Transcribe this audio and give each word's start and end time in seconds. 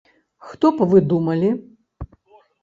Хто 0.45 0.71
б 0.79 0.87
вы 0.93 1.01
думалі? 1.11 1.53